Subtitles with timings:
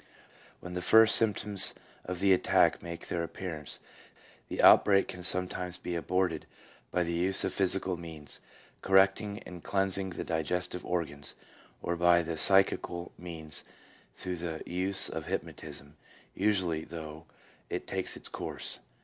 [0.53, 3.77] 3 When the first symptoms of the attack make their appearance,
[4.47, 6.47] the outbreak can sometimes be aborted
[6.89, 8.39] by the use of physical means,
[8.81, 11.35] correcting and cleans ing the digestive organs,
[11.83, 13.63] or by psychical means
[14.15, 15.97] through the use of hypnotism;
[16.33, 17.27] usually, though,
[17.69, 18.79] it takes its course.